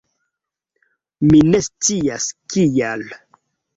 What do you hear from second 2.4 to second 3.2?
kial